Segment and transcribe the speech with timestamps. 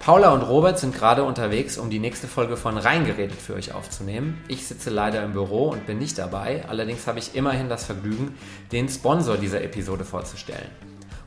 [0.00, 4.42] Paula und Robert sind gerade unterwegs, um die nächste Folge von Reingeredet für euch aufzunehmen.
[4.48, 8.34] Ich sitze leider im Büro und bin nicht dabei, allerdings habe ich immerhin das Vergnügen,
[8.72, 10.70] den Sponsor dieser Episode vorzustellen.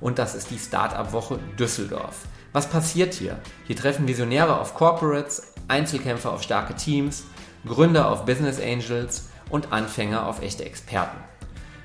[0.01, 2.23] Und das ist die Startup-Woche Düsseldorf.
[2.51, 3.37] Was passiert hier?
[3.67, 7.25] Hier treffen Visionäre auf Corporates, Einzelkämpfer auf starke Teams,
[7.67, 11.17] Gründer auf Business Angels und Anfänger auf echte Experten.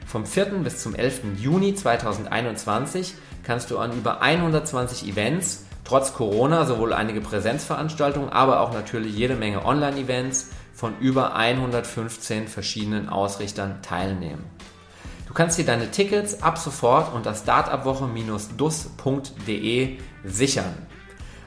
[0.07, 0.46] Vom 4.
[0.64, 1.36] bis zum 11.
[1.36, 3.12] Juni 2021
[3.45, 9.37] kannst du an über 120 Events trotz Corona sowohl einige Präsenzveranstaltungen, aber auch natürlich jede
[9.37, 14.45] Menge Online-Events von über 115 verschiedenen Ausrichtern teilnehmen.
[15.27, 20.87] Du kannst dir deine Tickets ab sofort unter startupwoche-dus.de sichern.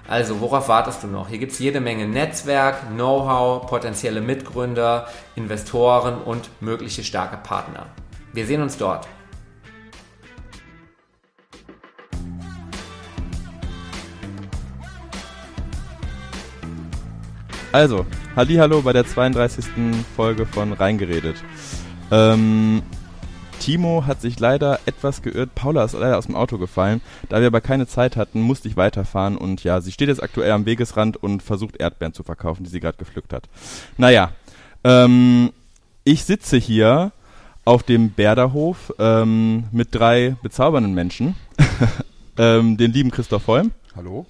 [0.07, 1.29] Also, worauf wartest du noch?
[1.29, 7.85] Hier gibt es jede Menge Netzwerk, Know-how, potenzielle Mitgründer, Investoren und mögliche starke Partner.
[8.33, 9.07] Wir sehen uns dort.
[17.71, 18.05] Also,
[18.35, 19.65] Hallo bei der 32.
[20.17, 21.41] Folge von Reingeredet.
[22.11, 22.81] Ähm,
[23.61, 25.55] Timo hat sich leider etwas geirrt.
[25.55, 26.99] Paula ist leider aus dem Auto gefallen.
[27.29, 30.51] Da wir aber keine Zeit hatten, musste ich weiterfahren und ja, sie steht jetzt aktuell
[30.51, 33.47] am Wegesrand und versucht Erdbeeren zu verkaufen, die sie gerade gepflückt hat.
[33.97, 34.31] Naja,
[34.83, 35.51] ähm,
[36.03, 37.13] ich sitze hier
[37.63, 41.35] auf dem Berderhof ähm, mit drei bezaubernden Menschen.
[42.37, 43.71] ähm, den lieben Christoph Holm.
[43.95, 44.25] Hallo.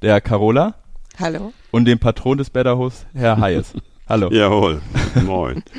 [0.00, 0.74] Der Carola.
[1.20, 1.52] Hallo.
[1.72, 3.72] Und dem Patron des Bäderhofs, Herr Hayes.
[4.08, 4.28] Hallo.
[4.32, 4.80] Jawohl.
[5.24, 5.62] Moin.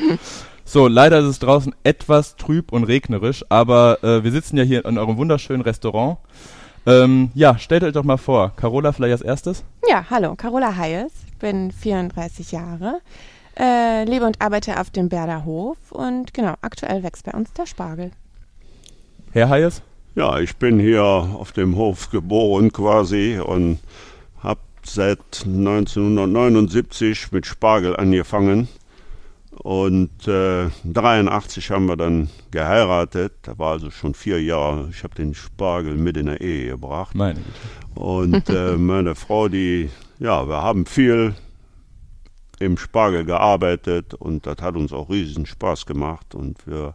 [0.72, 4.86] So, leider ist es draußen etwas trüb und regnerisch, aber äh, wir sitzen ja hier
[4.86, 6.20] in eurem wunderschönen Restaurant.
[6.86, 8.54] Ähm, ja, stellt euch doch mal vor.
[8.56, 9.64] Carola vielleicht als erstes?
[9.90, 11.12] Ja, hallo, Carola Hayes.
[11.26, 13.02] Ich bin 34 Jahre,
[13.59, 18.12] äh, lebe und arbeite auf dem Berderhof und genau, aktuell wächst bei uns der Spargel.
[19.31, 19.81] Herr Hayes?
[20.14, 23.80] Ja, ich bin hier auf dem Hof geboren quasi und
[24.83, 28.67] seit 1979 mit Spargel angefangen.
[29.62, 33.34] Und äh, 83 haben wir dann geheiratet.
[33.41, 34.88] Da war also schon vier Jahre.
[34.91, 37.13] Ich habe den Spargel mit in der Ehe gebracht.
[37.13, 38.00] Meine Güte.
[38.00, 39.89] Und äh, meine Frau, die,
[40.19, 41.35] ja, wir haben viel
[42.59, 46.35] im Spargel gearbeitet und das hat uns auch riesen Spaß gemacht.
[46.35, 46.94] Und wir,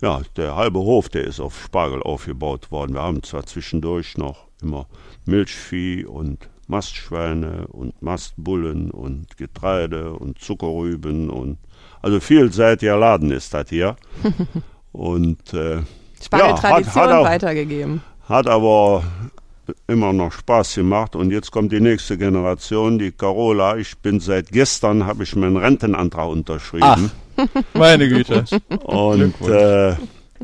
[0.00, 2.94] ja, der halbe Hof, der ist auf Spargel aufgebaut worden.
[2.94, 4.86] Wir haben zwar zwischendurch noch immer
[5.26, 11.58] Milchvieh und Mastschweine und Mastbullen und Getreide und Zuckerrüben und
[12.00, 13.96] also vielseitiger Laden ist das hier.
[14.92, 15.82] und äh,
[16.22, 18.02] Spargeltradition ja, hat, hat auch, weitergegeben.
[18.28, 19.04] Hat aber
[19.86, 23.76] immer noch Spaß gemacht und jetzt kommt die nächste Generation, die Carola.
[23.76, 27.10] Ich bin seit gestern, habe ich meinen Rentenantrag unterschrieben.
[27.36, 28.44] Ach, meine Güte.
[28.84, 29.96] und äh,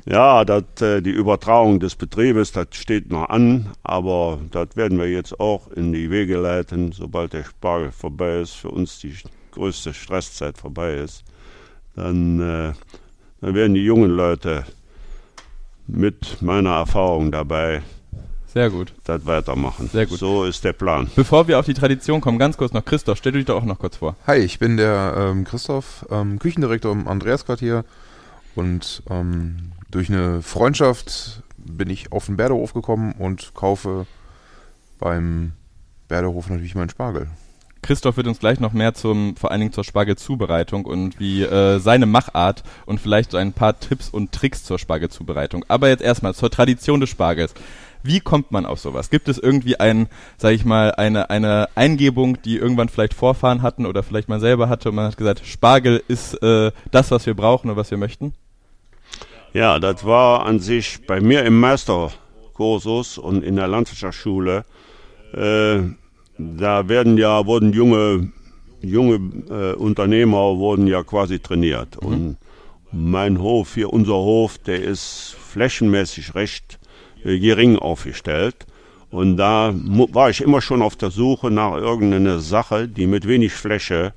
[0.06, 5.10] ja, dat, äh, die Übertragung des Betriebes, das steht noch an, aber das werden wir
[5.10, 9.14] jetzt auch in die Wege leiten, sobald der Spargel vorbei ist, für uns die
[9.53, 11.25] größte Stresszeit vorbei ist.
[11.97, 12.72] Dann, äh,
[13.41, 14.64] dann werden die jungen Leute
[15.87, 17.82] mit meiner Erfahrung dabei
[18.58, 18.94] sehr gut.
[19.04, 19.88] Das weitermachen.
[19.92, 20.19] Sehr gut.
[20.19, 21.10] So ist der Plan.
[21.14, 23.78] Bevor wir auf die Tradition kommen, ganz kurz noch Christoph, stell dich doch auch noch
[23.78, 24.16] kurz vor.
[24.26, 27.84] Hi, ich bin der ähm, Christoph, ähm, Küchendirektor im Andreasquartier
[28.54, 34.06] und ähm, durch eine Freundschaft bin ich auf den Berderhof gekommen und kaufe
[34.99, 35.53] beim
[36.09, 37.28] Berderhof natürlich meinen Spargel.
[37.82, 41.78] Christoph wird uns gleich noch mehr zum, vor allen Dingen zur Spargelzubereitung und wie äh,
[41.78, 45.65] seine Machart und vielleicht so ein paar Tipps und Tricks zur Spargelzubereitung.
[45.69, 47.55] Aber jetzt erstmal zur Tradition des Spargels.
[48.03, 49.10] Wie kommt man auf sowas?
[49.10, 53.87] Gibt es irgendwie ein, sag ich mal, eine, eine Eingebung, die irgendwann vielleicht Vorfahren hatten
[53.87, 57.34] oder vielleicht man selber hatte und man hat gesagt, Spargel ist äh, das, was wir
[57.34, 58.34] brauchen und was wir möchten?
[59.53, 64.64] Ja, das war an sich bei mir im Meisterkursus und in der Landwirtschaftsschule.
[65.32, 65.81] Äh,
[66.38, 68.32] da werden ja, wurden junge,
[68.81, 69.14] junge
[69.50, 72.03] äh, Unternehmer wurden ja quasi trainiert.
[72.03, 72.08] Mhm.
[72.08, 72.37] Und
[72.92, 76.78] mein Hof hier, unser Hof, der ist flächenmäßig recht
[77.25, 78.67] äh, gering aufgestellt.
[79.11, 83.55] Und da war ich immer schon auf der Suche nach irgendeiner Sache, die mit wenig
[83.55, 84.12] Fläche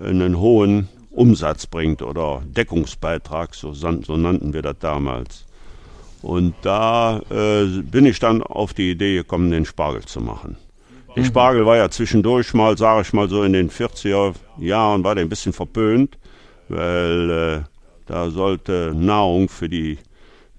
[0.00, 5.46] einen hohen Umsatz bringt oder Deckungsbeitrag, so, so nannten wir das damals.
[6.22, 10.56] Und da äh, bin ich dann auf die Idee gekommen, den Spargel zu machen.
[11.16, 11.24] Der.
[11.24, 15.24] Spargel war ja zwischendurch mal, sage ich mal so in den 40er Jahren, war der
[15.24, 16.18] ein bisschen verpönt,
[16.68, 17.60] weil äh,
[18.06, 19.98] da sollte Nahrung für die,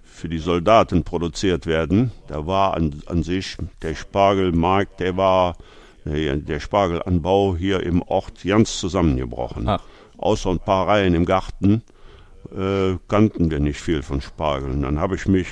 [0.04, 2.12] für die Soldaten produziert werden.
[2.28, 5.56] Da war an, an sich der Spargelmarkt, der war,
[6.04, 9.70] der, der Spargelanbau hier im Ort ganz zusammengebrochen.
[9.70, 9.82] Ach
[10.22, 11.84] außer ein paar Reihen im Garten,
[12.56, 14.72] äh, kannten wir nicht viel von Spargel.
[14.72, 15.48] Und dann habe ich mich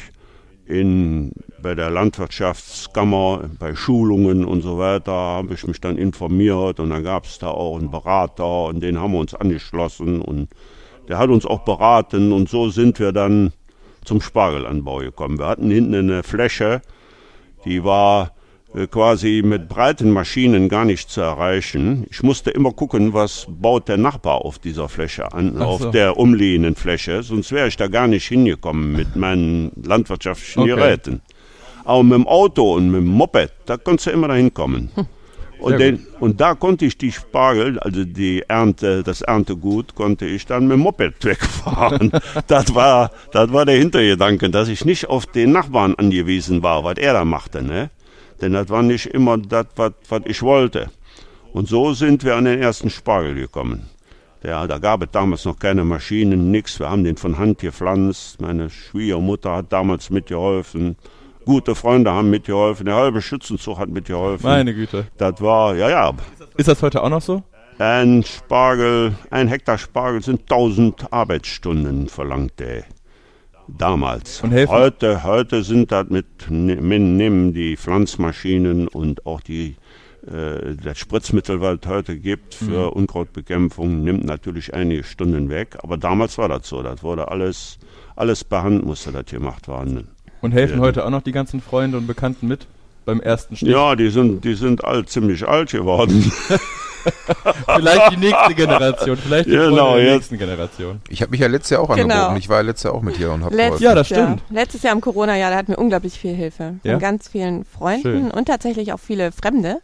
[0.65, 1.31] in
[1.61, 7.03] bei der Landwirtschaftskammer, bei Schulungen und so weiter, habe ich mich dann informiert und dann
[7.03, 10.49] gab es da auch einen Berater und den haben wir uns angeschlossen und
[11.07, 13.51] der hat uns auch beraten und so sind wir dann
[14.05, 15.39] zum Spargelanbau gekommen.
[15.39, 16.81] Wir hatten hinten eine Fläche,
[17.65, 18.31] die war
[18.91, 22.05] quasi mit breiten Maschinen gar nicht zu erreichen.
[22.11, 25.91] Ich musste immer gucken, was baut der Nachbar auf dieser Fläche an, Ach auf so.
[25.91, 30.69] der umliegenden Fläche, sonst wäre ich da gar nicht hingekommen mit meinen landwirtschaftlichen Okay.
[30.75, 31.21] Geräten.
[31.83, 34.91] Aber mit dem Auto und mit dem Moped, da konntest du immer dahin kommen.
[35.59, 40.25] Und, Sehr den, und da konnte ich die Spargel, also die Ernte, das Erntegut, konnte
[40.25, 42.11] ich dann mit dem Moped wegfahren.
[42.47, 46.97] das, war, das war der Hintergedanke, dass ich nicht auf den Nachbarn angewiesen war, was
[46.97, 47.61] er da machte.
[47.61, 47.89] Ne?
[48.41, 50.89] Denn das war nicht immer das, was ich wollte.
[51.53, 53.89] Und so sind wir an den ersten Spargel gekommen.
[54.43, 56.79] Ja, da gab es damals noch keine Maschinen, nichts.
[56.79, 58.39] Wir haben den von Hand gepflanzt.
[58.39, 60.95] Meine Schwiegermutter hat damals mitgeholfen.
[61.45, 62.85] Gute Freunde haben mitgeholfen.
[62.85, 64.47] Der halbe Schützenzug hat mitgeholfen.
[64.47, 65.07] Meine Güte.
[65.17, 66.13] Das war, ja, ja,
[66.55, 67.43] Ist das heute auch noch so?
[67.79, 72.83] ein Spargel, ein Hektar Spargel sind 1000 Arbeitsstunden verlangt der
[73.77, 74.41] damals.
[74.41, 79.75] Und helfen- Heute, heute sind das mit, mit nehmen die Pflanzmaschinen und auch die
[80.27, 82.93] äh, das Spritzmittel, was es heute gibt für Mhm.
[82.93, 85.77] Unkrautbekämpfung, nimmt natürlich einige Stunden weg.
[85.81, 86.83] Aber damals war das so.
[86.83, 87.79] Das wurde alles,
[88.17, 90.09] alles per Hand musste das gemacht werden.
[90.41, 90.81] Und helfen Ja.
[90.83, 92.67] heute auch noch die ganzen Freunde und Bekannten mit
[93.05, 93.69] beim ersten Stich?
[93.69, 96.31] Ja, die sind, die sind all ziemlich alt geworden.
[97.75, 101.01] Vielleicht die nächste Generation, vielleicht die Genau, der nächsten Generation.
[101.09, 102.13] Ich habe mich ja letztes Jahr auch Genau.
[102.13, 102.37] angeboten.
[102.37, 103.83] Ich war ja letztes Jahr auch mit hier und habe geholfen.
[103.83, 104.23] Ja, das Jahr.
[104.37, 104.43] stimmt.
[104.49, 106.97] Letztes Jahr im Corona-Jahr, da hatten wir unglaublich viel Hilfe von Ja?
[106.97, 108.31] ganz vielen Freunden Schön.
[108.31, 109.81] und tatsächlich auch viele Fremde,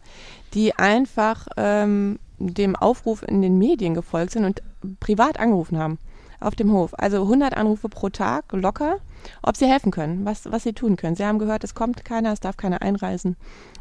[0.54, 4.62] die einfach ähm, dem Aufruf in den Medien gefolgt sind und
[5.00, 5.98] privat angerufen haben
[6.40, 6.94] auf dem Hof.
[6.98, 8.98] Also 100 Anrufe pro Tag locker,
[9.42, 11.16] ob sie helfen können, was, was sie tun können.
[11.16, 13.36] Sie haben gehört, es kommt keiner, es darf keiner einreisen.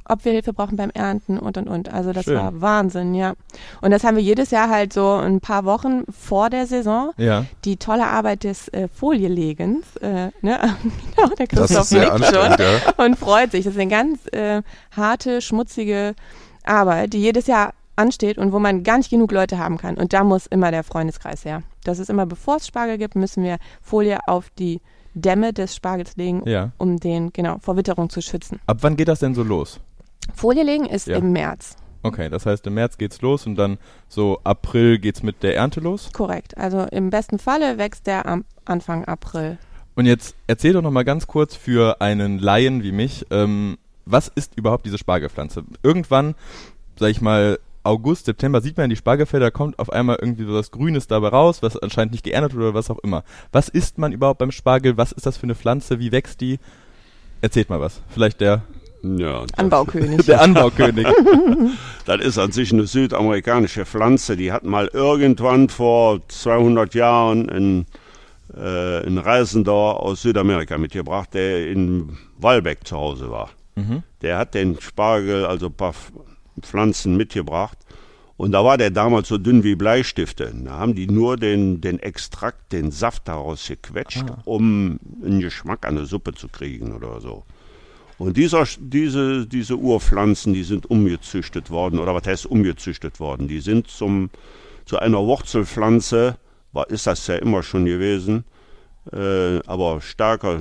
[0.07, 1.91] Ob wir Hilfe brauchen beim Ernten und und und.
[1.91, 2.37] Also das Schön.
[2.37, 3.33] war Wahnsinn, ja.
[3.81, 7.47] Und das haben wir jedes Jahr halt so ein paar Wochen vor der Saison Ja.
[7.65, 10.59] die tolle Arbeit des äh, Folielegens, äh, ne?
[11.17, 13.05] genau, der Das Christoph nickt schon ja.
[13.05, 13.65] und freut sich.
[13.65, 14.61] Das ist eine ganz äh,
[14.95, 16.15] harte, schmutzige
[16.65, 19.97] Arbeit, die jedes Jahr ansteht und wo man gar nicht genug Leute haben kann.
[19.97, 21.63] Und da muss immer der Freundeskreis her.
[21.85, 24.81] Das ist immer, bevor es Spargel gibt, müssen wir Folie auf die
[25.15, 26.73] Dämme des Spargels legen, Ja.
[26.79, 28.59] um den genau vor Witterung zu schützen.
[28.67, 29.79] Ab wann geht das denn so los?
[30.35, 31.19] Folie legen ist Ja.
[31.19, 31.77] im März,
[32.07, 35.81] Okay, das heißt, im März geht's los und dann so April geht's mit der Ernte
[35.81, 36.11] los.
[36.13, 36.55] korrekt.
[36.59, 39.57] Also im besten Falle wächst der am Anfang April.
[39.95, 44.29] Und jetzt erzähl doch noch mal ganz kurz für einen Laien wie mich, ähm, was
[44.29, 45.65] ist überhaupt diese Spargelpflanze?
[45.83, 46.35] Irgendwann,
[46.99, 50.71] sag ich mal, August, September sieht man die Spargelfelder, kommt auf einmal irgendwie so was
[50.71, 53.25] Grünes dabei raus, was anscheinend nicht geerntet wurde oder was auch immer.
[53.53, 54.97] Was isst man überhaupt beim Spargel?
[54.97, 55.99] Was ist das für eine Pflanze?
[56.01, 56.59] Wie wächst die?
[57.43, 58.01] Erzählt mal was.
[58.09, 58.63] Vielleicht der,
[59.03, 60.25] Ja, Anbaukönig.
[60.27, 61.07] der Anbaukönig.
[62.07, 64.37] Das ist an sich eine südamerikanische Pflanze.
[64.37, 67.87] Die hat mal irgendwann vor 200 Jahren ein,
[68.55, 73.51] äh, ein Reisender aus Südamerika mitgebracht, der in Walbeck zu Hause war.
[73.75, 74.03] mhm.
[74.21, 75.95] Der hat den Spargel, also ein paar
[76.61, 77.79] Pflanzen mitgebracht.
[78.37, 80.53] Und da war der damals so dünn wie Bleistifte.
[80.65, 85.95] Da haben die nur den, den Extrakt, den Saft daraus gequetscht, um einen Geschmack an
[85.95, 87.45] der Suppe zu kriegen oder so.
[88.19, 93.49] Und dieser, diese, diese Urpflanzen, die sind umgezüchtet worden, oder was heißt umgezüchtet worden?
[93.49, 94.31] Die sind zum,
[94.85, 96.37] zu einer Wurzelpflanze,
[96.73, 98.45] war, ist das ja immer schon gewesen,
[99.13, 100.61] äh, aber stärker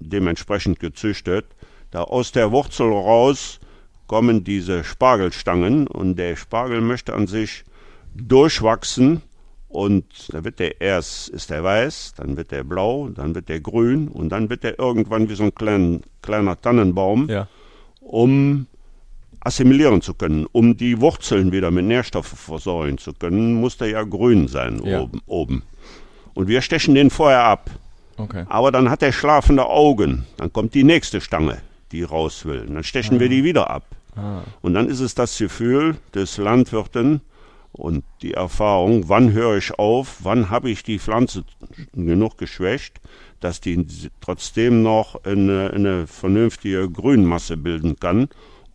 [0.00, 1.46] dementsprechend gezüchtet.
[1.90, 3.60] Da aus der Wurzel raus
[4.08, 7.64] kommen diese Spargelstangen und der Spargel möchte an sich
[8.16, 9.22] durchwachsen
[9.68, 13.60] und da wird der erst ist der weiß, dann wird der blau, dann wird der
[13.60, 17.48] grün und dann wird der irgendwann wie so ein klein, kleiner Tannenbaum, Ja.
[18.00, 18.66] um
[19.40, 24.02] assimilieren zu können, um die Wurzeln wieder mit Nährstoffen versorgen zu können, muss der ja
[24.02, 25.00] grün sein Ja.
[25.00, 25.62] oben, oben.
[26.34, 27.70] Und wir stechen den vorher ab.
[28.16, 28.44] Okay.
[28.48, 30.24] Aber dann hat er schlafende Augen.
[30.38, 31.58] Dann kommt die nächste Stange,
[31.92, 32.62] die raus will.
[32.66, 33.84] Und dann stechen wir die wieder ab.
[34.18, 34.42] Ah.
[34.60, 37.20] Und dann ist es das Gefühl des Landwirten
[37.72, 41.44] und die Erfahrung, wann höre ich auf, wann habe ich die Pflanze
[41.92, 43.00] genug geschwächt,
[43.40, 43.86] dass die
[44.20, 48.28] trotzdem noch eine, eine vernünftige Grünmasse bilden kann,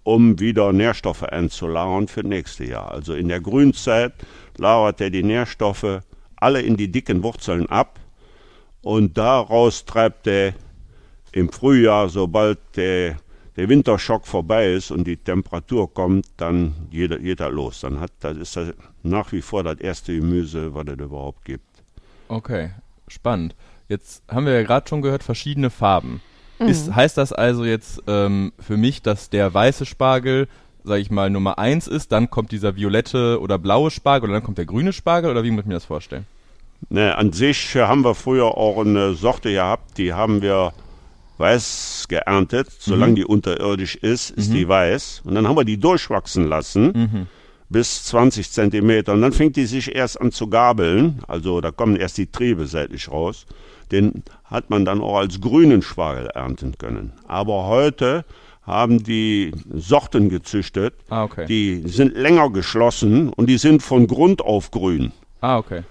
[0.03, 2.91] um wieder Nährstoffe einzulagern für das nächste Jahr.
[2.91, 4.13] Also in der Grünzeit
[4.57, 6.01] lagert er die Nährstoffe
[6.35, 7.99] alle in die dicken Wurzeln ab
[8.81, 10.53] und daraus treibt er
[11.31, 13.17] im Frühjahr, sobald der,
[13.55, 17.81] der Winterschock vorbei ist und die Temperatur kommt, dann jeder, jeder los.
[17.81, 21.65] Dann hat, das ist das nach wie vor das erste Gemüse, was es überhaupt gibt.
[22.27, 22.71] Okay,
[23.07, 23.55] spannend.
[23.87, 26.21] Jetzt haben wir ja gerade schon gehört, verschiedene Farben.
[26.59, 30.47] Ist, heißt das also jetzt ähm, für mich, dass der weiße Spargel,
[30.83, 34.45] sage ich mal, Nummer eins ist, dann kommt dieser violette oder blaue Spargel oder dann
[34.45, 36.25] kommt der grüne Spargel oder wie muss ich mir das vorstellen?
[36.89, 40.73] Ne, an sich haben wir früher auch eine Sorte gehabt, die haben wir
[41.43, 42.67] weiß geerntet.
[42.79, 45.21] Solange die unterirdisch ist, ist die weiß.
[45.25, 47.27] Und dann haben wir die durchwachsen lassen
[47.69, 49.13] bis 20 Zentimeter.
[49.13, 51.19] Und dann fängt die sich erst an zu gabeln.
[51.27, 53.45] Also da kommen erst die Triebe seitlich raus.
[53.91, 57.13] Den hat man dann auch als grünen Spargel ernten können.
[57.27, 58.25] Aber heute
[58.61, 60.93] haben die Sorten gezüchtet.
[61.09, 61.45] Ah, okay.
[61.47, 65.11] Die sind länger geschlossen und die sind von Grund auf grün.
[65.41, 65.83] Ah, okay.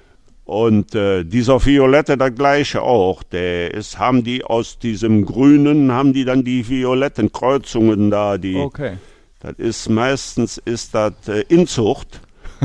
[0.52, 3.23] Und äh, dieser Violette der gleiche auch.
[3.23, 8.56] Der ist, haben die aus diesem Grünen, haben die dann die violetten Kreuzungen da, die,
[8.56, 8.99] Okay.
[9.40, 12.21] das ist meistens ist das äh, Inzucht,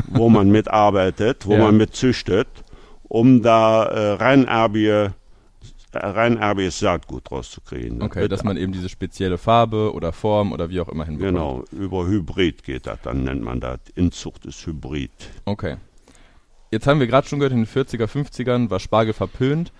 [0.10, 1.60] wo man mitarbeitet, wo Ja.
[1.60, 2.50] man mit züchtet,
[3.04, 5.14] um da äh, reinerbige,
[5.94, 8.02] äh, reinerbiges Saatgut rauszukriegen.
[8.02, 11.36] Okay, Mit- dass man eben diese spezielle Farbe oder Form oder wie auch immer hinbekommt.
[11.36, 13.80] Genau, über Hybrid geht das, dann nennt man das.
[13.96, 15.12] Inzucht ist Hybrid.
[15.46, 15.78] Okay.
[16.72, 19.72] Jetzt haben wir gerade schon gehört, in den 40er, 50ern war Spargel verpönt.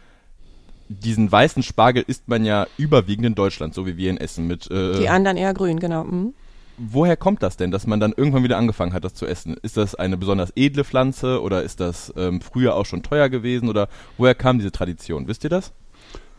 [0.90, 4.72] Diesen weißen Spargel isst man ja überwiegend in Deutschland, so wie wir in Essen mit.
[4.72, 6.06] Äh, Die anderen eher grün, genau.
[6.06, 6.34] Mhm.
[6.78, 9.58] woher kommt das denn, dass man dann irgendwann wieder angefangen hat, das zu essen?
[9.62, 13.68] Ist das eine besonders edle Pflanze oder ist das ähm, früher auch schon teuer gewesen
[13.68, 15.28] oder woher kam diese Tradition?
[15.28, 15.74] Wisst ihr das?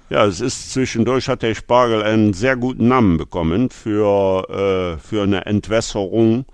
[0.08, 5.24] Ja, es ist zwischendurch hat der Spargel einen sehr guten Namen bekommen für, äh, für
[5.24, 6.46] eine Entwässerung.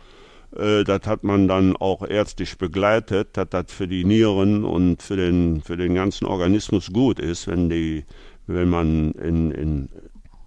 [0.56, 5.16] Äh, das hat man dann auch ärztlich begleitet, dass das für die Nieren und für
[5.16, 8.04] den, für den ganzen Organismus gut ist, wenn die,
[8.46, 9.88] wenn man in, in,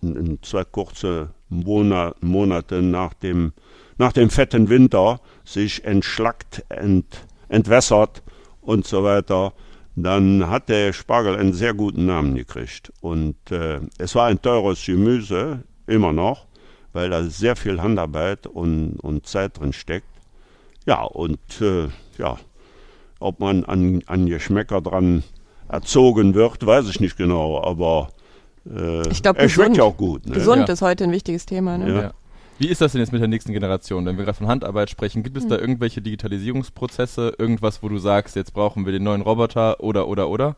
[0.02, 3.54] in, zwei kurze Monat, Monate nach dem,
[3.98, 8.24] nach dem fetten Winter sich entschlackt, ent, entwässert
[8.62, 9.54] und so weiter,
[9.96, 12.94] dann hat der Spargel einen sehr guten Namen gekriegt.
[13.02, 16.47] Und äh, es war ein teures Gemüse, immer noch,
[16.98, 20.08] weil da sehr viel Handarbeit und, und Zeit drin steckt.
[20.88, 22.38] Ja, und äh, ja,
[23.20, 25.24] ob man an, an Geschmäcker dran
[25.70, 28.10] erzogen wird, weiß ich nicht genau, aber
[28.66, 29.78] äh, Ich glaub, er schmeckt gesund.
[29.78, 30.26] ja auch gut.
[30.26, 30.34] Ne?
[30.34, 30.74] Gesund Ja.
[30.74, 31.78] ist heute ein wichtiges Thema.
[31.78, 31.94] Ne?
[32.02, 32.12] Ja.
[32.58, 34.06] Wie ist das denn jetzt mit der nächsten Generation?
[34.08, 35.50] Wenn wir gerade von Handarbeit sprechen, gibt es Hm.
[35.52, 40.30] da irgendwelche Digitalisierungsprozesse, irgendwas, wo du sagst, jetzt brauchen wir den neuen Roboter oder oder
[40.30, 40.56] oder?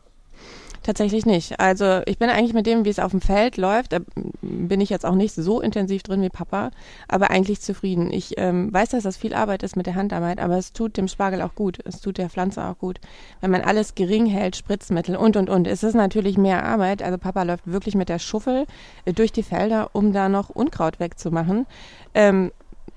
[0.82, 1.60] Tatsächlich nicht.
[1.60, 3.94] Also ich bin eigentlich mit dem, wie es auf dem Feld läuft,
[4.40, 6.70] bin ich jetzt auch nicht so intensiv drin wie Papa,
[7.06, 8.10] aber eigentlich zufrieden.
[8.10, 11.06] Ich ähm, weiß, dass das viel Arbeit ist mit der Handarbeit, aber es tut dem
[11.06, 11.78] Spargel auch gut.
[11.84, 12.98] Es tut der Pflanze auch gut.
[13.42, 15.66] Wenn man alles gering hält, Spritzmittel und, und, und.
[15.66, 17.02] Es ist natürlich mehr Arbeit.
[17.02, 18.64] Also Papa läuft wirklich mit der Schuffel
[19.04, 21.66] äh, durch die Felder, um da noch Unkraut wegzumachen.
[22.14, 22.52] Ähm,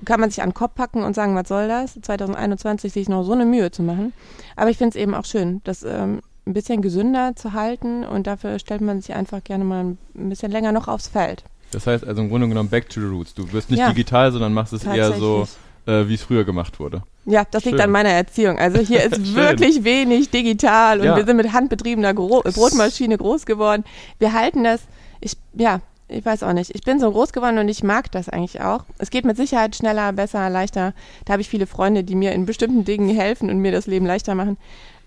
[0.06, 2.00] kann man sich an den Kopf packen und sagen, was soll das?
[2.02, 4.14] 2021 sich noch so eine Mühe zu machen.
[4.56, 8.28] Aber ich finde es eben auch schön, das ähm, ein bisschen gesünder zu halten und
[8.28, 9.98] dafür stellt man sich einfach gerne mal ein
[10.30, 11.44] bisschen länger noch aufs Feld.
[11.72, 13.34] Das heißt also im Grunde genommen back to the roots.
[13.34, 13.90] Du wirst nicht Ja.
[13.90, 15.48] digital, sondern machst es eher so,
[15.86, 17.02] äh, wie es früher gemacht wurde.
[17.26, 17.86] Ja, das liegt Schön.
[17.86, 18.60] an meiner Erziehung.
[18.60, 21.16] Also hier ist wirklich wenig digital und Ja.
[21.16, 23.86] wir sind mit handbetriebener Gro Brotmaschine groß geworden.
[24.20, 24.82] Wir halten das,
[25.22, 26.76] ich, ja, ich weiß auch nicht.
[26.76, 28.84] Ich bin so groß geworden und ich mag das eigentlich auch.
[29.00, 30.94] Es geht mit Sicherheit schneller, besser, leichter.
[31.26, 34.06] Da habe ich viele Freunde, die mir in bestimmten Dingen helfen und mir das Leben
[34.06, 34.58] leichter machen.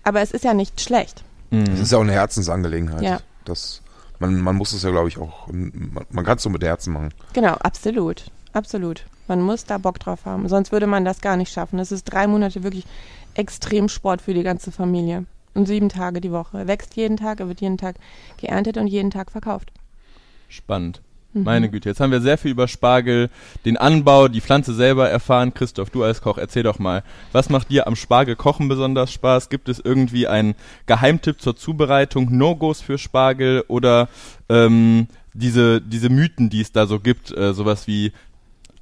[0.03, 1.23] Aber es ist ja nicht schlecht.
[1.49, 3.01] Das ist ja auch eine Herzensangelegenheit.
[3.01, 3.19] Ja.
[3.45, 3.81] Das,
[4.19, 6.93] man, man muss es ja, glaube ich, auch, man, man kann es so mit Herzen
[6.93, 7.13] machen.
[7.33, 8.25] Genau, absolut.
[8.53, 9.05] Absolut.
[9.27, 10.47] Man muss da Bock drauf haben.
[10.49, 11.79] Sonst würde man das gar nicht schaffen.
[11.79, 12.85] Es ist drei Monate wirklich
[13.33, 15.25] extrem Sport für die ganze Familie.
[15.53, 16.59] Und sieben Tage die Woche.
[16.59, 17.95] Er wächst jeden Tag, er wird jeden Tag
[18.37, 19.71] geerntet und jeden Tag verkauft.
[20.47, 21.01] Spannend.
[21.37, 21.43] Mhm.
[21.43, 23.29] Meine Güte, jetzt haben wir sehr viel über Spargel,
[23.65, 25.53] den Anbau, die Pflanze selber erfahren.
[25.53, 29.49] Christoph, du als Koch, erzähl doch mal, was macht dir am Spargelkochen besonders Spaß?
[29.49, 34.09] Gibt es irgendwie einen Geheimtipp zur Zubereitung, No-Gos für Spargel oder
[34.49, 38.11] ähm, diese, diese Mythen, die es da so gibt, äh, sowas wie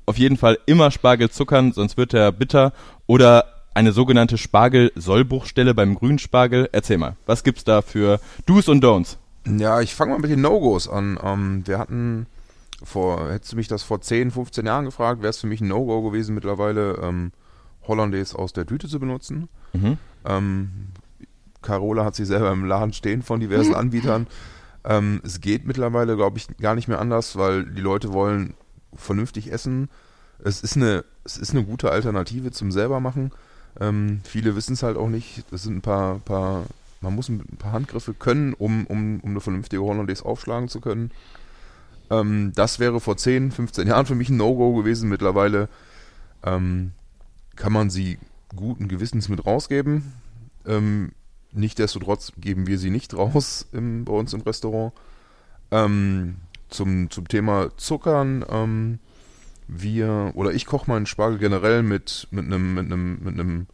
[0.05, 2.73] auf jeden Fall immer Spargel zuckern, sonst wird er bitter
[3.07, 6.69] oder eine sogenannte Spargel-Sollbruchstelle beim Grünspargel.
[6.71, 9.17] Erzähl mal, was gibt's da für Do's und Don'ts?
[9.45, 11.19] Ja, ich fange mal mit den No-Gos an.
[11.21, 12.25] Ähm, wir hatten
[12.85, 15.67] vor, hättest du mich das vor 10, 15 Jahren gefragt, wäre es für mich ein
[15.67, 17.31] No-Go gewesen, mittlerweile ähm,
[17.87, 19.49] Hollandaise aus der Tüte zu benutzen.
[19.73, 19.97] Mhm.
[20.25, 20.69] Ähm,
[21.61, 24.27] Carola hat sie selber im Laden stehen von diversen Anbietern.
[24.83, 28.53] Ähm, es geht mittlerweile, glaube ich, gar nicht mehr anders, weil die Leute wollen
[28.95, 29.89] vernünftig essen.
[30.39, 33.31] Es ist eine, es ist eine gute Alternative zum selber machen.
[33.79, 35.43] Ähm, viele wissen es halt auch nicht.
[35.51, 36.63] Das sind ein paar, paar,
[37.01, 41.11] man muss ein paar Handgriffe können, um, um, um eine vernünftige Hollandaise aufschlagen zu können.
[42.09, 45.09] Ähm, das wäre vor 10, 15 Jahren für mich ein No-Go gewesen.
[45.09, 45.69] Mittlerweile
[46.43, 46.91] ähm,
[47.55, 48.19] kann man sie
[48.55, 50.13] guten Gewissens mit rausgeben.
[50.65, 51.11] Ähm,
[51.55, 54.91] Nichtsdestotrotz geben wir sie nicht raus im, bei uns im Restaurant.
[55.71, 56.35] Ähm,
[56.69, 58.45] zum, zum Thema Zuckern.
[58.49, 58.99] Ähm,
[59.67, 63.67] wir, oder ich koche meinen Spargel generell mit, mit einem, mit einem, mit einem,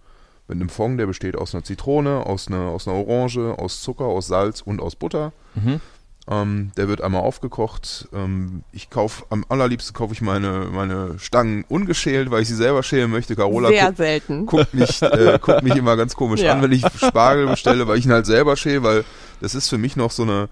[0.48, 4.06] mit einem Fond, der besteht aus einer Zitrone, aus einer, aus einer Orange, aus Zucker,
[4.06, 5.34] aus Salz und aus Butter.
[5.56, 5.82] Mhm.
[6.30, 8.08] Ähm, der wird einmal aufgekocht.
[8.14, 12.84] Ähm, ich kaufe, am allerliebsten kaufe ich meine, meine Stangen ungeschält, weil ich sie selber
[12.84, 13.36] schälen möchte.
[13.36, 14.46] Carola Sehr guckt, selten.
[14.46, 16.54] guckt, mich, äh, guckt mich immer ganz komisch Ja.
[16.54, 19.04] an, wenn ich Spargel bestelle, weil ich ihn halt selber schäle, weil
[19.42, 20.48] das ist für mich noch so eine,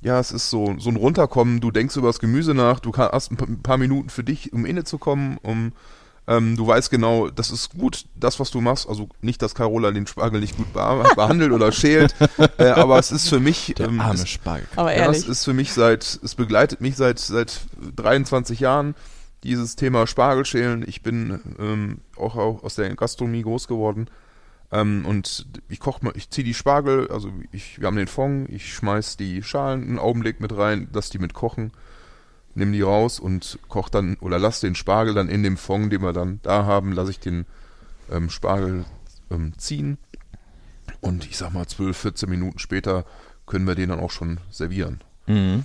[0.00, 1.60] ja, es ist so, so ein Runterkommen.
[1.60, 5.36] Du denkst über das Gemüse nach, du hast ein paar Minuten für dich, um innezukommen,
[5.42, 5.72] um
[6.26, 8.88] ähm, du weißt genau, das ist gut, das, was du machst.
[8.88, 12.14] Also nicht, dass Carola den Spargel nicht gut beha- behandelt oder schält,
[12.58, 14.66] äh, aber es ist für mich, Der ähm, arme es, Spargel.
[14.76, 15.28] Aber ja, es ehrlich.
[15.28, 17.60] ist für mich seit, es begleitet mich seit, seit
[17.96, 18.94] 23 Jahren,
[19.42, 20.84] dieses Thema Spargelschälen.
[20.88, 24.08] Ich bin ähm, auch, auch aus der Gastronomie groß geworden.
[24.72, 28.48] Ähm, und ich koche mal, ich ziehe die Spargel, also ich, wir haben den Fond,
[28.48, 31.70] ich schmeiß die Schalen einen Augenblick mit rein, lass die mit kochen,
[32.54, 36.02] nimm die raus und koch dann oder lass den Spargel dann in dem Fond, den
[36.02, 37.46] wir dann da haben, lasse ich den
[38.10, 38.84] ähm, Spargel
[39.30, 39.98] ähm, ziehen.
[41.00, 43.04] Und ich sag mal, 12, 14 Minuten später
[43.46, 45.02] können wir den dann auch schon servieren.
[45.26, 45.64] Mhm.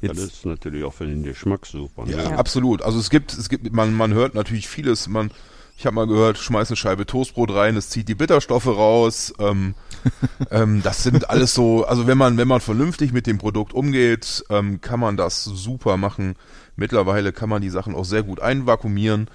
[0.00, 2.04] Das Jetzt, ist natürlich auch für den Geschmack super.
[2.04, 2.12] Ne?
[2.12, 2.82] Ja, absolut.
[2.82, 5.08] Also es gibt, es gibt, man, man hört natürlich vieles.
[5.08, 5.30] Man,
[5.76, 9.34] ich habe mal gehört, schmeiß eine Scheibe Toastbrot rein, es zieht die Bitterstoffe raus.
[9.38, 9.74] Ähm,
[10.50, 14.44] ähm, das sind alles so, also wenn man, wenn man vernünftig mit dem Produkt umgeht,
[14.48, 16.34] ähm, kann man das super machen.
[16.76, 19.28] Mittlerweile kann man die Sachen auch sehr gut einvakuumieren.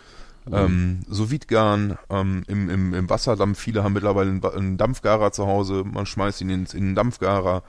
[0.51, 3.59] Ähm, sous vide garen ähm, im, im, im Wasserdampf.
[3.59, 5.83] Viele haben mittlerweile einen, einen Dampfgarer zu Hause.
[5.85, 7.61] Man schmeißt ihn ins, in den Dampfgarer.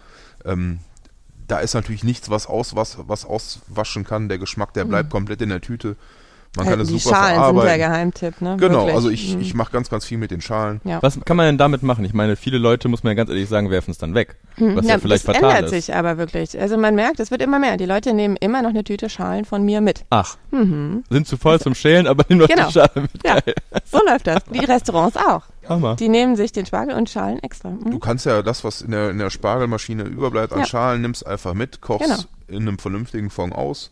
[0.46, 0.78] Ähm,
[1.46, 4.30] da ist natürlich nichts, was, aus, was, was auswaschen kann.
[4.30, 5.96] Der Geschmack, der bleibt komplett in der Tüte.
[6.54, 7.78] Man kann Äh, es die super Schalen sind der verarbeiten.
[7.80, 8.56] Geheimtipp, ne?
[8.58, 8.94] Genau, Wirklich.
[8.94, 9.40] also ich, Mhm.
[9.40, 10.82] ich mache ganz, ganz viel mit den Schalen.
[10.84, 11.02] ja.
[11.02, 12.04] was kann man denn damit machen?
[12.04, 14.36] Ich meine, viele Leute, muss man ja ganz ehrlich sagen, werfen es dann weg.
[14.58, 15.86] Was ja, Ja, vielleicht das fatal ändert ist.
[15.86, 16.60] sich aber wirklich.
[16.60, 17.78] Also man merkt, es wird immer mehr.
[17.78, 20.04] Die Leute nehmen immer noch eine Tüte Schalen von mir mit.
[20.10, 21.04] Ach, Mhm.
[21.08, 22.66] sind zu voll zum Schälen, aber nehmen noch Genau.
[22.66, 23.10] die Schale mit.
[23.24, 23.38] Ja,
[23.90, 24.44] so läuft das.
[24.52, 25.44] Die Restaurants auch.
[25.68, 25.96] Hammer.
[25.96, 27.70] Die nehmen sich den Spargel und Schalen extra.
[27.70, 27.92] Mhm.
[27.92, 30.66] Du kannst ja das, was in der, in der Spargelmaschine überbleibt an Ja.
[30.66, 32.20] Schalen, nimmst einfach mit, kochst Genau.
[32.48, 33.90] in einem vernünftigen Fond aus,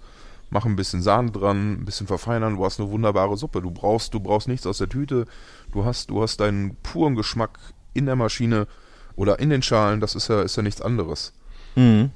[0.50, 3.62] mach ein bisschen Sahne dran, ein bisschen verfeinern, du hast eine wunderbare Suppe.
[3.62, 5.24] Du brauchst, du brauchst nichts aus der Tüte,
[5.72, 7.58] du hast, du hast deinen puren Geschmack
[7.94, 8.66] in der Maschine
[9.16, 11.32] oder in den Schalen, das ist ja, ist ja nichts anderes.
[11.76, 12.10] Mhm.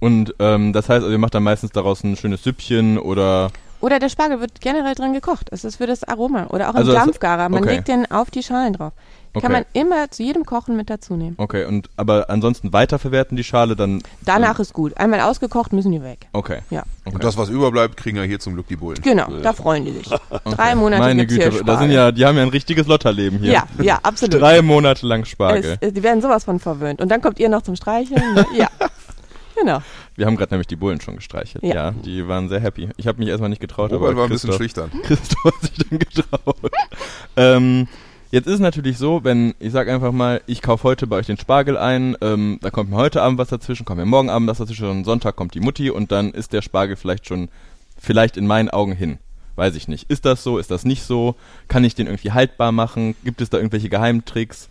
[0.00, 3.98] Und ähm, das heißt, also ihr macht dann meistens daraus ein schönes Süppchen oder Oder
[3.98, 5.48] der Spargel wird generell drin gekocht.
[5.50, 6.48] Es ist für das Aroma.
[6.48, 7.48] Oder auch im Also das- Dampfgarer.
[7.48, 7.76] Man okay.
[7.76, 8.92] legt den auf die Schalen drauf.
[9.34, 9.52] Kann Okay.
[9.52, 11.34] man immer zu jedem Kochen mit dazu nehmen.
[11.38, 14.00] okay, und aber ansonsten weiterverwerten die Schale dann.
[14.24, 14.96] Danach ist gut.
[14.96, 16.28] Einmal ausgekocht, müssen die weg.
[16.32, 16.60] Okay.
[16.70, 16.84] Ja.
[17.04, 17.14] okay.
[17.16, 19.02] Und das, was überbleibt, kriegen ja hier zum Glück die Bullen.
[19.02, 20.08] Genau, da freuen die sich.
[20.44, 23.40] Drei Monate Meine gibt's hier Güte, da sind ja, die haben ja ein richtiges Lotterleben
[23.40, 23.52] hier.
[23.52, 24.40] Ja, ja, absolut.
[24.40, 25.78] Drei Monate lang Spargel.
[25.80, 27.00] Es, äh, die werden sowas von verwöhnt.
[27.00, 28.22] Und dann kommt ihr noch zum Streicheln.
[28.56, 28.68] ja.
[29.56, 29.80] Genau.
[30.16, 31.64] Wir haben gerade nämlich die Bullen schon gestreichelt.
[31.64, 31.74] Ja.
[31.74, 31.90] Ja.
[31.90, 32.88] die waren sehr happy.
[32.96, 34.90] Ich habe mich erstmal nicht getraut, Robert aber war ein bisschen Christoph, schüchtern.
[35.02, 36.56] Christoph hat sich dann getraut.
[37.36, 37.88] ähm,
[38.34, 41.26] jetzt ist es natürlich so, wenn, ich sag einfach mal, ich kaufe heute bei euch
[41.26, 44.48] den Spargel ein, ähm, da kommt mir heute Abend was dazwischen, kommt mir morgen Abend
[44.48, 47.48] was dazwischen, und Sonntag kommt die Mutti und dann ist der Spargel vielleicht schon,
[47.96, 49.18] vielleicht in meinen Augen hin.
[49.54, 50.10] Weiß ich nicht.
[50.10, 50.58] Ist das so?
[50.58, 51.36] Ist das nicht so?
[51.68, 53.14] Kann ich den irgendwie haltbar machen?
[53.22, 54.68] Gibt es da irgendwelche Geheimtricks?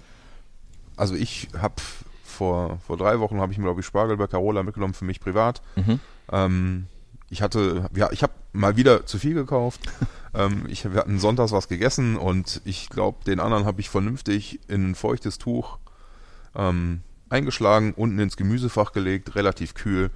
[0.98, 1.76] Also ich habe
[2.26, 5.22] vor, vor drei Wochen habe ich mir, glaube ich, Spargel bei Carola mitgenommen für mich
[5.22, 5.62] privat.
[5.78, 6.02] Mhm.
[6.34, 6.88] Ähm,
[7.30, 9.82] ich hatte, ja, ich habe mal wieder zu viel gekauft.
[10.34, 14.60] ähm, ich, wir hatten sonntags was gegessen und ich glaube, den anderen habe ich vernünftig
[14.68, 15.78] in ein feuchtes Tuch
[16.56, 20.12] ähm, eingeschlagen, unten ins Gemüsefach gelegt, relativ kühl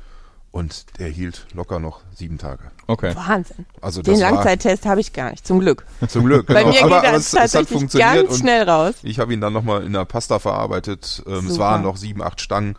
[0.52, 2.72] und der hielt locker noch sieben Tage.
[2.88, 3.16] Okay.
[3.16, 3.66] Wahnsinn.
[3.82, 5.86] Also Den Langzeittest habe ich gar nicht, zum Glück.
[6.08, 6.48] zum Glück.
[6.48, 6.74] Bei genau.
[6.74, 8.96] mir aber, geht aber das es, es hat tatsächlich funktioniert ganz und schnell raus.
[9.04, 11.24] ich habe ihn dann nochmal in der Pasta verarbeitet.
[11.28, 12.76] Ähm, es waren noch sieben, acht Stangen,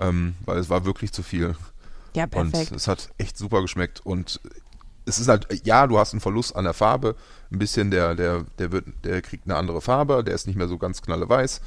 [0.00, 1.54] ähm, weil es war wirklich zu viel.
[2.14, 2.72] Ja, Und perfekt.
[2.72, 4.00] es hat echt super geschmeckt.
[4.04, 4.40] Und
[5.06, 7.14] es ist halt, ja, du hast einen Verlust an der Farbe.
[7.52, 10.68] Ein bisschen, der, der, der wird, der kriegt eine andere Farbe, der ist nicht mehr
[10.68, 11.60] so ganz knalleweiß.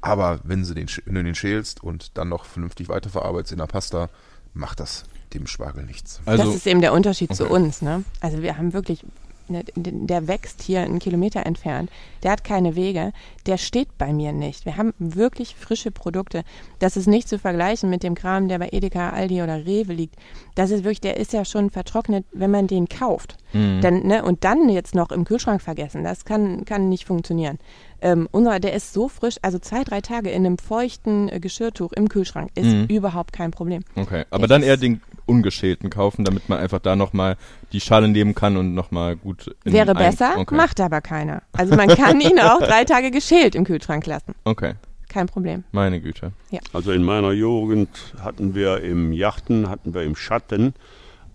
[0.00, 3.66] Aber wenn, sie den, wenn du den schälst und dann noch vernünftig weiterverarbeitest in der
[3.66, 4.08] Pasta,
[4.54, 6.20] macht das dem Spargel nichts.
[6.24, 7.52] Also, das ist eben der Unterschied zu Okay.
[7.52, 7.82] uns.
[7.82, 8.04] Ne?
[8.20, 9.04] Also wir haben wirklich,
[9.48, 11.90] der wächst hier einen Kilometer entfernt.
[12.22, 13.12] Der hat keine Wege.
[13.46, 14.64] Der steht bei mir nicht.
[14.66, 16.42] Wir haben wirklich frische Produkte.
[16.78, 20.16] Das ist nicht zu vergleichen mit dem Kram, der bei Edeka, Aldi oder Rewe liegt.
[20.54, 23.36] Das ist wirklich, der ist ja schon vertrocknet, wenn man den kauft.
[23.52, 23.80] Mhm.
[23.80, 26.02] Dann, ne, und dann jetzt noch im Kühlschrank vergessen.
[26.04, 27.58] Das kann, kann nicht funktionieren.
[28.02, 31.92] Ähm, unserer, der ist so frisch, also zwei, drei Tage in einem feuchten äh, Geschirrtuch
[31.92, 32.86] im Kühlschrank ist Mhm.
[32.86, 33.82] überhaupt kein Problem.
[33.94, 37.36] Okay, aber Das dann eher den ungeschälten kaufen, damit man einfach da nochmal
[37.72, 40.54] die Schale nehmen kann und nochmal gut in Wäre besser, okay.
[40.54, 41.42] macht aber keiner.
[41.52, 44.34] Also man kann ihn auch drei Tage geschält im Kühlschrank lassen.
[44.44, 44.74] Okay.
[45.08, 45.64] kein Problem.
[45.72, 46.32] Meine Güte.
[46.72, 47.88] Also in meiner Jugend
[48.20, 50.74] hatten wir im Yachten, hatten wir im Schatten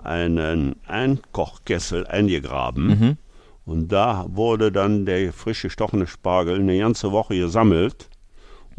[0.04, 2.88] einen Einkochkessel eingegraben.
[2.88, 3.18] Mhm.
[3.66, 8.10] Und da wurde dann der frisch gestochene Spargel eine ganze Woche gesammelt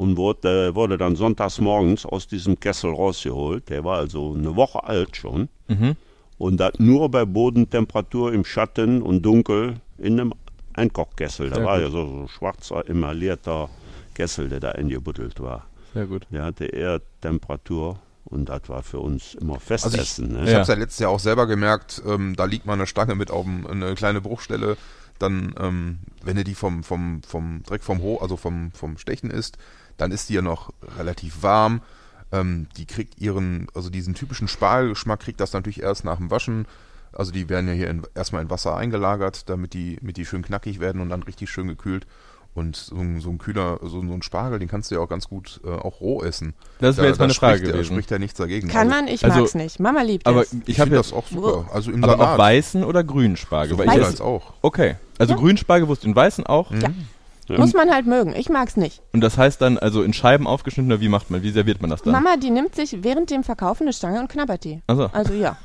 [0.03, 3.71] und wurde, wurde dann sonntags morgens aus diesem Kessel rausgeholt.
[3.71, 5.49] Der war also eine Woche alt schon.
[5.69, 5.97] Mhm.
[6.39, 10.35] Und das nur bei Bodentemperatur im Schatten und dunkel in einem
[10.75, 11.51] Einkochkessel.
[11.51, 13.71] Da war ja so so ein schwarzer, emaillierter
[14.15, 15.67] Kessel, der da eingebuddelt war.
[15.95, 16.27] Sehr gut.
[16.33, 20.31] Der hatte eher Temperatur und das war für uns immer Festessen.
[20.31, 20.47] Ich ne?
[20.47, 20.53] Ja.
[20.55, 23.31] habe es ja letztes Jahr auch selber gemerkt, ähm, da liegt mal eine Stange mit
[23.31, 24.77] auf dem, eine kleine Bruchstelle.
[25.21, 29.31] Dann, ähm, wenn du die vom, vom, vom direkt vom Ho, also vom, vom Stechen
[29.31, 29.59] isst,
[29.97, 31.83] dann ist die ja noch relativ warm.
[32.33, 36.67] Ähm, die kriegt ihren, also diesen typischen Spargelgeschmack kriegt das natürlich erst nach dem Waschen.
[37.13, 40.43] Also die werden ja hier in, erstmal in Wasser eingelagert, damit die, damit die schön
[40.43, 42.07] knackig werden und dann richtig schön gekühlt.
[42.55, 45.09] Und so ein, so ein kühler, so, so ein Spargel, den kannst du ja auch
[45.09, 46.53] ganz gut äh, auch roh essen.
[46.81, 47.93] Das wäre Da- jetzt da meine Frage spricht, Da gewesen.
[47.95, 48.69] spricht ja nichts dagegen.
[48.69, 49.81] Kann also, man, ich also- mag's nicht.
[49.81, 50.53] Mama liebt Aber es.
[50.53, 51.67] ich Ich habe das auch super.
[51.73, 52.29] Also im aber Salat.
[52.35, 53.79] auch weißen oder grünen Spargel?
[53.79, 54.53] Weil ich als auch.
[54.61, 56.71] okay, also grünen Spargelwurst in weißen auch.
[56.71, 56.81] Mhm.
[56.83, 56.91] Ja.
[57.53, 57.59] Ja.
[57.59, 58.35] Muss man halt mögen.
[58.35, 59.03] Ich mag's nicht.
[59.13, 61.91] Und das heißt dann also in Scheiben aufgeschnitten oder wie macht man, wie serviert man
[61.91, 62.13] das dann?
[62.13, 64.81] Mama, die nimmt sich während dem Verkaufen eine Stange und knabbert die.
[64.87, 65.57] Also, Also ja.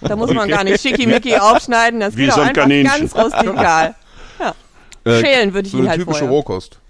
[0.00, 2.00] Da muss man gar nicht schickimicki aufschneiden.
[2.00, 2.98] Das Wie geht so auch ein einfach Kaninchen.
[2.98, 3.94] ganz rustikal.
[5.04, 6.36] äh, Schälen würde ich So ihn halt typische vorher.
[6.36, 6.80] Rohkost.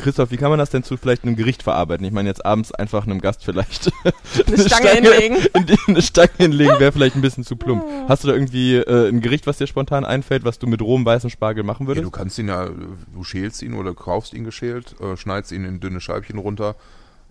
[0.00, 2.04] Christoph, wie kann man das denn zu vielleicht einem Gericht verarbeiten?
[2.06, 3.92] Ich meine jetzt abends einfach einem Gast vielleicht
[4.46, 5.36] Eine Stange hinlegen.
[5.54, 7.84] in die, eine Stange hinlegen wäre vielleicht ein bisschen zu plump.
[8.08, 11.04] Hast du da irgendwie äh, ein Gericht, was dir spontan einfällt, was du mit rohem
[11.04, 12.06] weißen Spargel machen Ja, würdest?
[12.06, 15.80] du kannst ihn ja, du schälst ihn oder kaufst ihn geschält, äh, schneidest ihn in
[15.80, 16.74] dünne Scheibchen runter,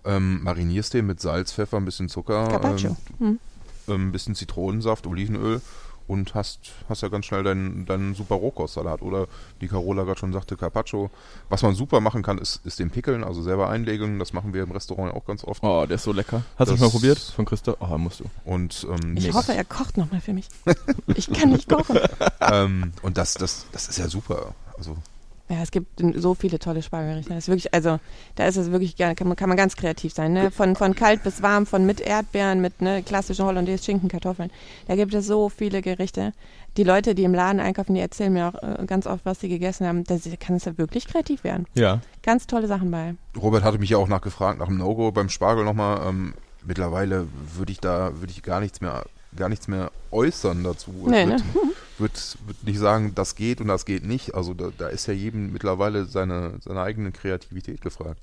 [0.05, 3.39] ähm, marinierst den mit Salz, Pfeffer, ein bisschen Zucker, ähm, Hm.
[3.87, 5.61] ein bisschen Zitronensaft, Olivenöl
[6.09, 9.01] und hast, hast ja ganz schnell deinen, deinen super Rohkostsalat.
[9.01, 9.27] Oder
[9.59, 11.09] wie Carola gerade schon sagte, Carpaccio.
[11.47, 14.19] Was man super machen kann, ist, ist den Pickeln, also selber einlegen.
[14.19, 15.63] Das machen wir im Restaurant auch ganz oft.
[15.63, 16.43] Oh, der ist so lecker.
[16.57, 17.77] Hast du Das- schon mal probiert von Christoph?
[17.79, 18.25] Oh, musst du.
[18.43, 20.47] Und, ähm, Ich hoffe, er kocht nochmal für mich.
[21.15, 21.97] Ich kann nicht kochen.
[22.41, 24.53] ähm, und das, das, das ist ja super.
[24.77, 24.97] Also
[25.49, 27.33] Ja, es gibt so viele tolle Spargelgerichte.
[27.33, 27.99] Das ist wirklich, also
[28.35, 30.31] da ist es wirklich gerne, kann man, kann man ganz kreativ sein.
[30.31, 30.51] Ne?
[30.51, 34.51] Von, von kalt bis warm, von mit Erdbeeren, mit ne, klassischen Hollandaise, Schinken, Kartoffeln.
[34.87, 36.33] Da gibt es so viele Gerichte.
[36.77, 39.49] Die Leute, die im Laden einkaufen, die erzählen mir auch äh, ganz oft, was sie
[39.49, 40.03] gegessen haben.
[40.03, 41.65] Da kann es ja wirklich kreativ werden.
[41.73, 42.01] Ja.
[42.21, 43.15] Ganz tolle Sachen bei.
[43.35, 46.07] Robert hatte mich ja auch nachgefragt nach dem No-Go beim Spargel nochmal.
[46.07, 49.03] Ähm, mittlerweile würde ich da würde ich gar nichts mehr
[49.35, 50.91] gar nichts mehr äußern dazu.
[51.07, 51.37] Nee, ne?
[51.99, 54.35] würde würd, nicht sagen, das geht und das geht nicht.
[54.35, 58.19] Also da, da ist ja jedem mittlerweile seine, seine eigene Kreativität gefragt.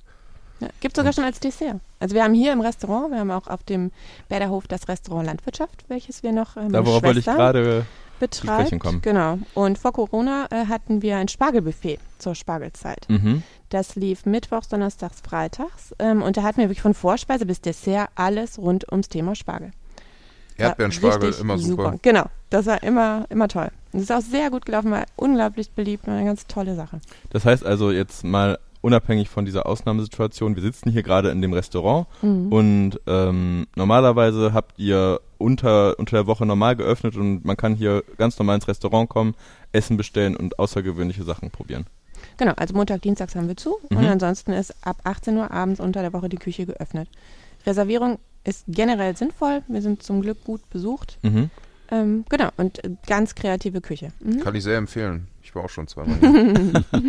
[0.59, 1.79] Ja, gibt sogar schon als Dessert.
[1.99, 3.91] Also wir haben hier im Restaurant, wir haben auch auf dem
[4.27, 7.85] Berderhof das Restaurant Landwirtschaft, welches wir noch ähm, Da worauf wollte ich Schwester gerade.
[8.19, 8.79] betreibt.
[8.79, 9.01] kommen.
[9.01, 9.37] Genau.
[9.53, 13.05] Und vor Corona äh, hatten wir ein Spargelbuffet zur Spargelzeit.
[13.07, 13.43] Mhm.
[13.69, 15.93] Das lief mittwochs, donnerstags, freitags.
[15.99, 19.71] Ähm, und da hatten wir wirklich von Vorspeise bis Dessert alles rund ums Thema Spargel.
[20.57, 21.99] Erdbeerenspargel, immer super.
[22.01, 23.69] Genau, das war immer, immer toll.
[23.93, 26.99] Und es ist auch sehr gut gelaufen, war unglaublich beliebt, war eine ganz tolle Sache.
[27.31, 31.51] Das heißt also jetzt mal unabhängig von dieser Ausnahmesituation, wir sitzen hier gerade in dem
[31.53, 32.51] Restaurant Mhm.
[32.51, 38.03] und ähm, normalerweise habt ihr unter, unter der Woche normal geöffnet und man kann hier
[38.17, 39.35] ganz normal ins Restaurant kommen,
[39.71, 41.85] Essen bestellen und außergewöhnliche Sachen probieren.
[42.37, 44.07] Genau, also Montag, Dienstags haben wir zu und Mhm.
[44.07, 47.09] ansonsten ist ab 18 Uhr abends unter der Woche die Küche geöffnet.
[47.65, 51.17] Reservierung ist generell sinnvoll, wir sind zum Glück gut besucht.
[51.23, 51.49] Mhm.
[51.91, 54.09] Ähm, genau, und äh, ganz kreative Küche.
[54.19, 54.41] Mhm.
[54.41, 55.27] Kann ich sehr empfehlen.
[55.41, 56.83] Ich war auch schon zweimal hier.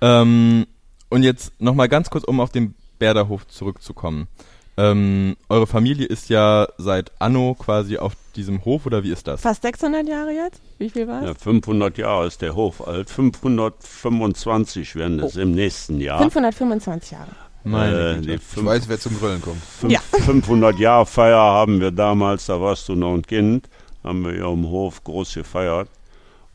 [0.00, 0.66] Ähm,
[1.08, 4.28] und jetzt nochmal ganz kurz, um auf den Berderhof zurückzukommen.
[4.76, 9.40] Ähm, eure Familie ist ja seit Anno quasi auf diesem Hof oder wie ist das?
[9.40, 10.60] Fast 600 Jahre jetzt?
[10.78, 11.28] Wie viel war es?
[11.28, 13.08] Ja, 500 Jahre ist der Hof alt.
[13.08, 16.18] 525 werden es im nächsten Jahr.
[16.20, 17.28] 525 Jahre.
[17.62, 19.62] Meine Äh, Ich weiß, wer zum Grillen kommt.
[19.62, 20.00] fünf- Ja.
[20.00, 23.68] 500 Jahre Feier haben wir damals, da warst du noch ein Kind,
[24.04, 25.88] haben wir ja im Hof groß gefeiert.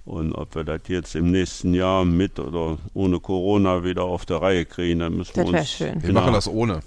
[0.06, 4.42] Und ob wir das jetzt im nächsten Jahr mit oder ohne Corona wieder auf der
[4.42, 6.02] Reihe kriegen, dann müssen wir Das wär uns schön.
[6.02, 6.80] Wir in machen das ohne.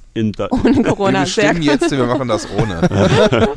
[0.50, 1.20] Ohne Corona.
[1.20, 2.80] wir Sehr bestimmen jetzt, wir machen das ohne.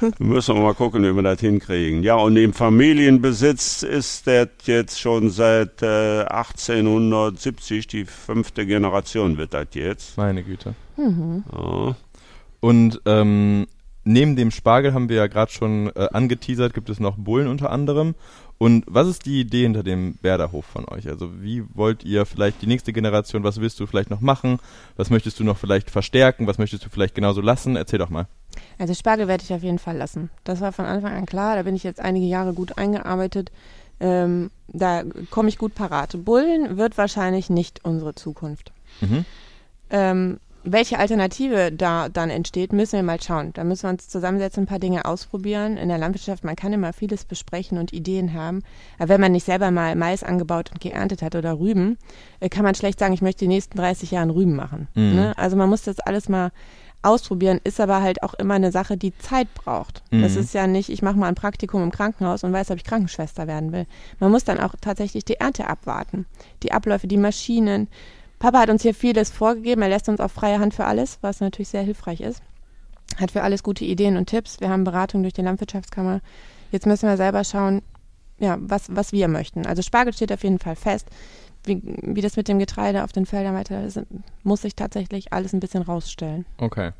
[0.18, 2.02] müssen wir mal gucken, wie wir das hinkriegen.
[2.02, 9.54] Ja, und im Familienbesitz ist das jetzt schon seit äh, 1870, die fünfte Generation wird
[9.54, 10.16] das jetzt.
[10.16, 10.74] Meine Güte.
[10.96, 11.44] Mhm.
[11.52, 11.96] Ja.
[12.60, 13.66] Und ähm,
[14.06, 17.70] neben dem Spargel haben wir ja gerade schon äh, angeteasert, gibt es noch Bullen unter
[17.70, 18.14] anderem.
[18.58, 21.08] Und was ist die Idee hinter dem Berderhof von euch?
[21.08, 24.58] Also wie wollt ihr vielleicht die nächste Generation, was willst du vielleicht noch machen?
[24.96, 26.46] Was möchtest du noch vielleicht verstärken?
[26.46, 27.76] Was möchtest du vielleicht genauso lassen?
[27.76, 28.26] Erzähl doch mal.
[28.78, 30.30] Also Spargel werde ich auf jeden Fall lassen.
[30.44, 31.56] Das war von Anfang an klar.
[31.56, 33.52] Da bin ich jetzt einige Jahre gut eingearbeitet.
[34.00, 36.24] Ähm, da komme ich gut parat.
[36.24, 38.72] Bullen wird wahrscheinlich nicht unsere Zukunft.
[39.02, 39.24] Mhm.
[39.90, 43.52] Ähm, welche Alternative da dann entsteht, müssen wir mal schauen.
[43.54, 45.76] Da müssen wir uns zusammensetzen, ein paar Dinge ausprobieren.
[45.76, 48.62] In der Landwirtschaft, man kann immer vieles besprechen und Ideen haben.
[48.98, 51.98] Aber wenn man nicht selber mal Mais angebaut und geerntet hat oder Rüben,
[52.40, 54.88] äh, kann man schlecht sagen, ich möchte die nächsten 30 Jahre Rüben machen.
[54.94, 55.14] Mhm.
[55.14, 55.38] Ne?
[55.38, 56.50] Also man muss das alles mal
[57.02, 60.02] ausprobieren, ist aber halt auch immer eine Sache, die Zeit braucht.
[60.10, 60.22] Mhm.
[60.22, 62.84] Das ist ja nicht, ich mache mal ein Praktikum im Krankenhaus und weiß, ob ich
[62.84, 63.86] Krankenschwester werden will.
[64.18, 66.26] Man muss dann auch tatsächlich die Ernte abwarten.
[66.62, 67.88] Die Abläufe, die Maschinen.
[68.46, 71.40] Papa hat uns hier vieles vorgegeben, er lässt uns auf freie Hand für alles, was
[71.40, 72.40] natürlich sehr hilfreich ist.
[73.16, 74.60] Hat für alles gute Ideen und Tipps.
[74.60, 76.20] Wir haben Beratung durch die Landwirtschaftskammer.
[76.70, 77.82] Jetzt müssen wir selber schauen,
[78.38, 79.66] ja, was, was wir möchten.
[79.66, 81.08] Also Spargel steht auf jeden Fall fest.
[81.64, 84.00] Wie, wie das mit dem Getreide auf den Feldern weiter ist,
[84.44, 86.46] muss sich tatsächlich alles ein bisschen rausstellen.
[86.58, 86.92] Okay.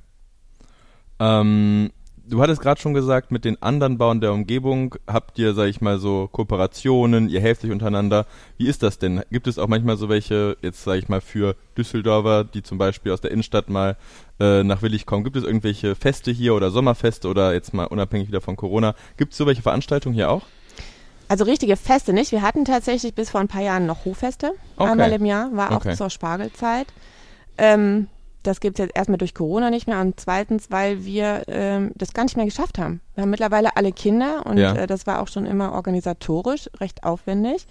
[1.20, 1.92] Ähm,
[2.28, 5.80] du hattest gerade schon gesagt, mit den anderen Bauern der Umgebung habt ihr, sag ich
[5.80, 8.26] mal, so Kooperationen, ihr helft euch untereinander.
[8.58, 9.22] Wie ist das denn?
[9.30, 13.12] Gibt es auch manchmal so welche, jetzt sage ich mal, für Düsseldorfer, die zum Beispiel
[13.12, 13.96] aus der Innenstadt mal
[14.40, 15.24] äh, nach Willig kommen?
[15.24, 18.94] Gibt es irgendwelche Feste hier oder Sommerfeste oder jetzt mal unabhängig wieder von Corona?
[19.16, 20.42] Gibt es so welche Veranstaltungen hier auch?
[21.28, 22.30] Also richtige Feste nicht.
[22.32, 24.52] Wir hatten tatsächlich bis vor ein paar Jahren noch Hoffeste.
[24.76, 24.90] Okay.
[24.90, 25.96] Einmal im Jahr, war auch Okay.
[25.96, 26.86] zur Spargelzeit.
[27.58, 28.06] Ähm,
[28.46, 32.12] das gibt es jetzt erstmal durch Corona nicht mehr und zweitens, weil wir ähm, das
[32.12, 33.00] gar nicht mehr geschafft haben.
[33.14, 34.74] Wir haben mittlerweile alle Kinder und Ja.
[34.74, 37.66] äh, das war auch schon immer organisatorisch recht aufwendig.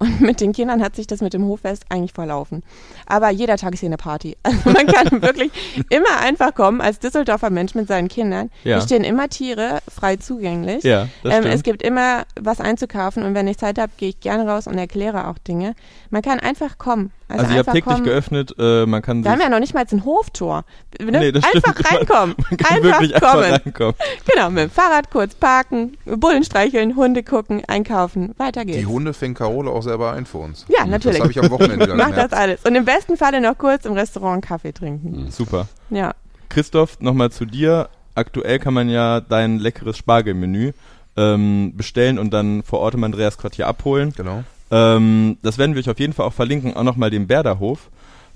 [0.00, 2.62] Und mit den Kindern hat sich das mit dem Hoffest eigentlich verlaufen.
[3.04, 4.36] Aber jeder Tag ist hier eine Party.
[4.50, 5.52] Also man kann wirklich
[5.90, 8.50] immer einfach kommen als Düsseldorfer Mensch mit seinen Kindern.
[8.64, 8.76] Ja.
[8.76, 10.82] Hier stehen immer Tiere frei zugänglich.
[10.82, 14.20] Ja, das Ähm, es gibt immer was einzukaufen und wenn ich Zeit habe, gehe ich
[14.20, 15.74] gerne raus und erkläre auch Dinge.
[16.10, 17.12] Man kann einfach kommen.
[17.30, 18.04] Also, also ihr habt einfach täglich kommen.
[18.04, 20.64] geöffnet, äh, man kann Wir haben ja noch nicht mal ein Hoftor.
[21.00, 21.18] Ne?
[21.18, 21.92] Nee, das einfach stimmt.
[21.92, 22.34] reinkommen.
[22.50, 23.44] man kann einfach wirklich kommen.
[23.44, 23.94] einfach reinkommen.
[24.26, 28.34] Genau, mit dem Fahrrad kurz parken, Bullen streicheln, Hunde gucken, einkaufen.
[28.36, 28.78] Weiter geht's.
[28.78, 30.64] Die Hunde fängt Carole auch selber ein für uns.
[30.68, 31.18] Ja, natürlich.
[31.18, 32.34] Das habe ich am Wochenende wieder Macht das gemerkt.
[32.34, 32.64] alles.
[32.64, 35.30] Und im besten Falle noch kurz im Restaurant Kaffee trinken.
[35.30, 35.66] Super.
[35.90, 36.14] Ja.
[36.48, 37.88] Christoph, nochmal zu dir.
[38.14, 40.72] Aktuell kann man ja dein leckeres Spargelmenü
[41.16, 44.12] ähm, bestellen und dann vor Ort im Andreas Quartier abholen.
[44.16, 44.44] Genau.
[44.70, 47.88] Ähm, das werden wir euch auf jeden Fall auch verlinken, auch nochmal den Berderhof.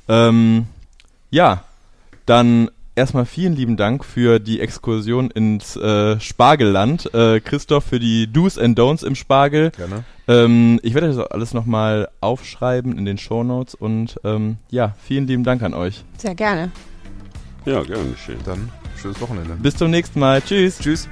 [0.08, 0.66] Ähm,
[1.30, 1.62] ja,
[2.26, 7.12] dann erstmal vielen lieben Dank für die Exkursion ins äh, Spargelland.
[7.14, 9.70] Äh, Christoph für die Do's and Don'ts im Spargel.
[9.70, 10.04] Gerne.
[10.26, 15.44] Ähm, ich werde das alles nochmal aufschreiben in den Shownotes und ähm, ja, vielen lieben
[15.44, 16.04] Dank an euch.
[16.18, 16.70] Sehr gerne.
[17.66, 18.38] Ja, gerne schön.
[18.44, 19.54] Dann schönes Wochenende.
[19.54, 20.40] Bis zum nächsten Mal.
[20.40, 20.78] Tschüss.
[20.78, 21.08] Tschüss.